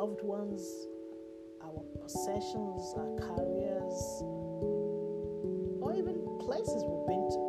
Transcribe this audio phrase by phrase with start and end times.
[0.00, 0.62] loved ones,
[1.62, 4.00] our possessions, our careers,
[5.82, 7.40] or even places we've been to,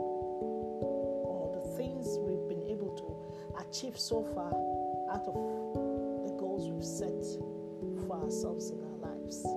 [1.32, 4.52] or the things we've been able to achieve so far
[5.16, 5.34] out of
[6.28, 7.24] the goals we've set
[8.06, 9.48] for ourselves in our lives.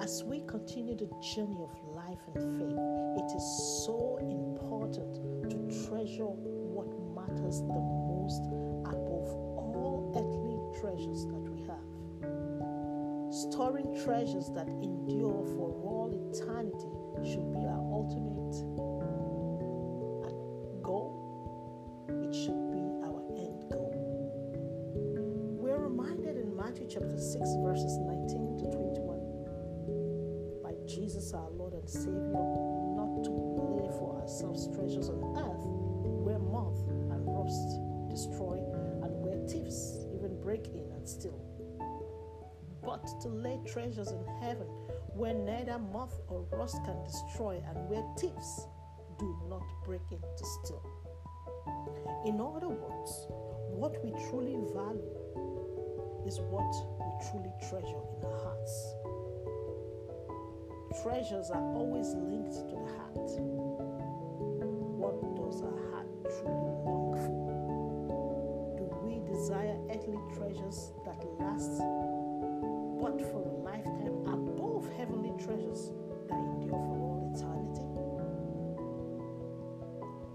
[0.00, 2.80] As we continue the journey of life and faith,
[3.20, 5.20] it is so important
[5.52, 8.67] to treasure what matters the most
[10.80, 11.82] treasures that we have.
[13.32, 16.92] Storing treasures that endure for all eternity
[17.28, 18.54] should be our ultimate
[20.82, 22.06] goal.
[22.08, 23.92] It should be our end goal.
[25.58, 29.18] We're reminded in Matthew chapter 6, verses 19 to 21
[30.62, 32.32] by Jesus our Lord and Savior
[32.96, 35.47] not to lay for ourselves treasures on earth
[43.22, 44.66] to lay treasures in heaven
[45.14, 48.68] where neither moth or rust can destroy and where thieves
[49.18, 50.82] do not break in to steal.
[52.24, 53.26] In other words,
[53.74, 55.18] what we truly value
[56.26, 58.94] is what we truly treasure in our hearts.
[61.02, 62.87] Treasures are always linked to the
[75.48, 75.92] treasures
[76.28, 77.88] that endure for all eternity?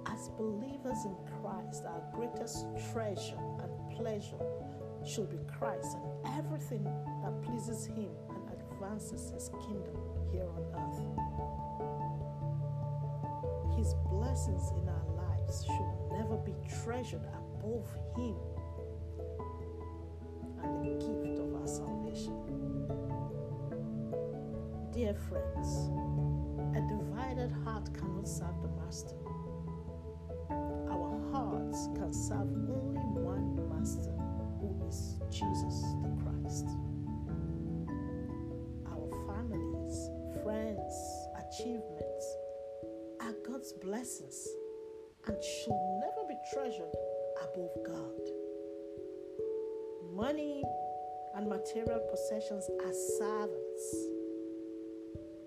[0.08, 4.42] As believers in Christ, our greatest treasure and pleasure
[5.06, 6.84] should be Christ and everything
[7.22, 9.98] that pleases Him and advances His kingdom
[10.32, 11.02] here on earth.
[13.78, 18.36] His blessings in our lives should never be treasured above Him
[20.64, 22.53] and the gift of our salvation.
[24.94, 25.90] Dear friends,
[26.78, 29.16] a divided heart cannot serve the Master.
[30.52, 34.14] Our hearts can serve only one Master,
[34.62, 36.68] who is Jesus the Christ.
[38.86, 40.12] Our families,
[40.44, 40.94] friends,
[41.42, 42.36] achievements
[43.22, 44.48] are God's blessings
[45.26, 46.94] and should never be treasured
[47.42, 48.22] above God.
[50.14, 50.64] Money
[51.36, 54.23] and material possessions are servants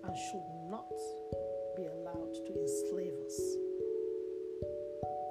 [0.07, 0.89] and should not
[1.75, 3.37] be allowed to enslave us.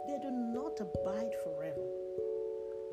[0.07, 1.89] They do not abide forever,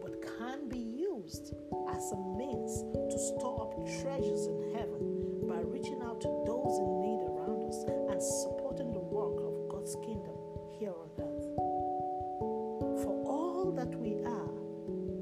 [0.02, 1.54] but can be used
[1.92, 7.02] as a means to store up treasures in heaven by reaching out to those in
[7.02, 10.36] need around us and supporting the work of God's kingdom
[10.80, 11.48] here on earth.
[13.04, 14.54] For all that we are,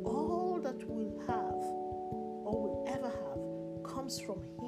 [0.06, 1.64] all that we'll have,
[2.46, 3.42] or will ever have,
[3.84, 4.61] comes from Him,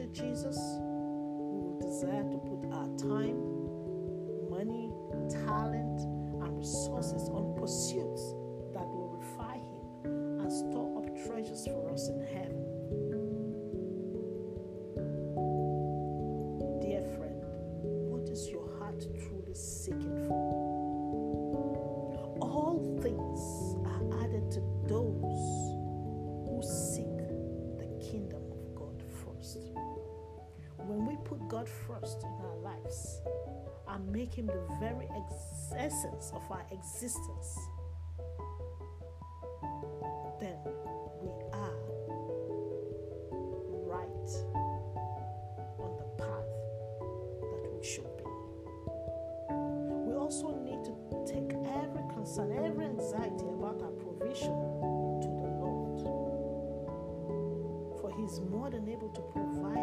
[0.00, 3.36] treasure Jesus, we will desire to put our time,
[4.50, 4.90] money,
[5.28, 6.00] talent,
[6.42, 8.34] and resources on pursuits
[8.72, 9.60] that refine
[10.04, 12.64] Him and store up treasures for us in heaven.
[16.80, 17.42] Dear friend,
[18.10, 20.78] what is your heart truly seeking for?
[22.40, 25.76] All things are added to those
[26.48, 27.18] who seek
[27.78, 28.39] the kingdom
[31.50, 33.20] God first in our lives
[33.88, 37.58] and make Him the very ex- essence of our existence,
[40.38, 40.54] then
[41.20, 41.74] we are
[43.90, 44.30] right
[45.80, 46.46] on the path
[47.40, 48.24] that we should be.
[50.06, 50.94] We also need to
[51.26, 51.52] take
[51.82, 54.54] every concern, every anxiety about our provision
[55.20, 56.00] to the Lord.
[58.00, 59.79] For He is more than able to provide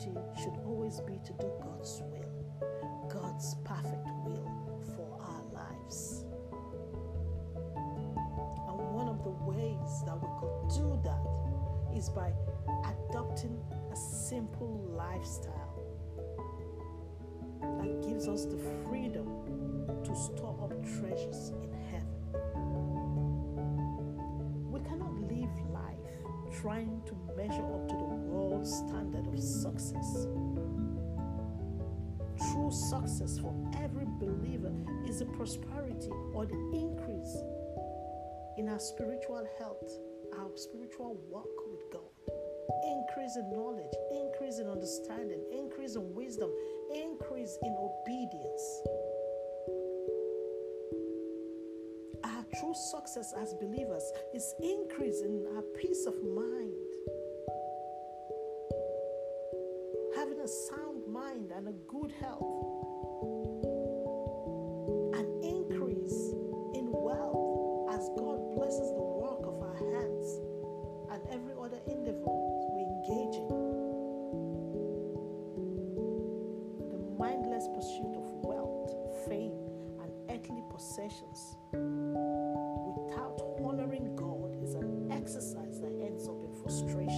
[0.00, 6.24] should always be to do God's will, God's perfect will for our lives.
[8.68, 12.32] And one of the ways that we could do that is by
[13.10, 13.58] adopting
[13.92, 15.82] a simple lifestyle
[17.60, 19.26] that gives us the freedom
[20.04, 20.70] to store up
[21.00, 22.06] treasures in heaven.
[24.70, 25.98] We cannot live life
[26.62, 27.87] trying to measure up
[28.58, 30.26] world's standard of success.
[32.52, 34.72] True true success for every believer
[35.06, 37.36] is the prosperity or the increase
[38.56, 39.90] in our spiritual health,
[40.38, 42.02] our spiritual walk with God.
[42.84, 46.50] Increase in knowledge, increase in understanding, increase in wisdom,
[46.94, 48.82] increase in obedience.
[52.24, 56.72] Our true success as believers is increase in our peace of mind.
[61.88, 62.44] Good health.
[65.16, 66.34] An increase
[66.74, 70.40] in wealth as God blesses the work of our hands
[71.10, 72.36] and every other endeavor
[72.76, 73.48] we engage in.
[76.92, 78.92] The mindless pursuit of wealth,
[79.26, 79.56] fame,
[80.02, 87.17] and earthly possessions without honoring God is an exercise that ends up in frustrations.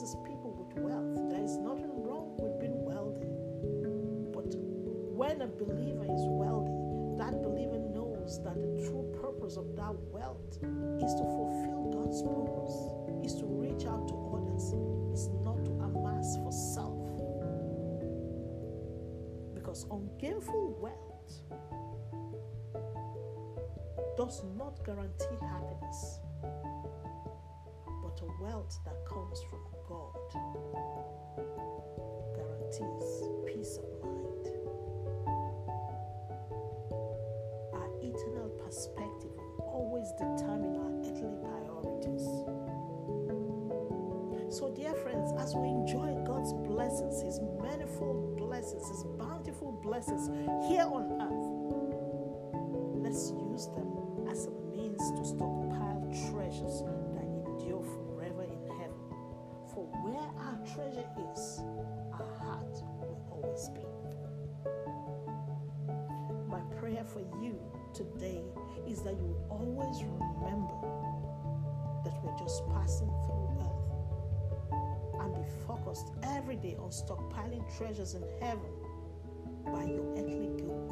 [0.00, 1.30] His people with wealth.
[1.30, 3.34] There is nothing wrong with being wealthy.
[4.32, 4.54] But
[5.16, 6.78] when a believer is wealthy,
[7.18, 10.54] that believer knows that the true purpose of that wealth
[11.02, 12.76] is to fulfill God's purpose,
[13.26, 14.70] is to reach out to others,
[15.12, 17.02] is not to amass for self.
[19.54, 21.42] Because ungainful wealth
[24.16, 26.20] does not guarantee happiness,
[28.40, 30.14] wealth that comes from God
[32.34, 34.46] guarantees peace of mind.
[37.72, 42.26] Our eternal perspective will always determine our earthly priorities.
[44.50, 50.28] So, dear friends, as we enjoy God's blessings, His manifold blessings, His bountiful blessings
[50.68, 51.47] here on earth,
[67.12, 67.58] for you
[67.94, 68.42] today
[68.86, 70.74] is that you always remember
[72.04, 78.22] that we're just passing through earth and be focused every day on stockpiling treasures in
[78.40, 78.70] heaven
[79.66, 80.88] by your earthly good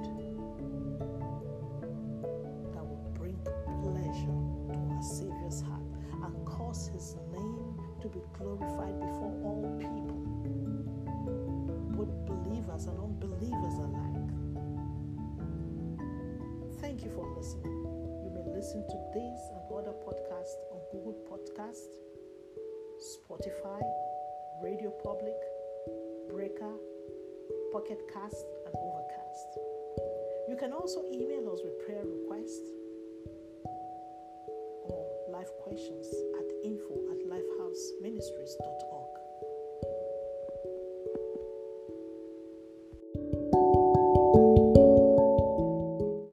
[2.73, 3.37] that will bring
[3.83, 4.41] pleasure
[4.73, 5.83] to our Savior's heart
[6.25, 9.46] and cause His name to be glorified before
[16.97, 17.77] Thank you for listening.
[18.25, 21.93] You may listen to this and other podcasts on Google Podcast,
[23.05, 23.83] Spotify,
[24.63, 25.37] Radio Public,
[26.31, 26.73] Breaker,
[27.71, 29.59] Pocket Cast, and Overcast.
[30.49, 32.65] You can also email us with prayer requests
[34.89, 36.09] or life questions
[36.41, 38.57] at info at lifehouseministries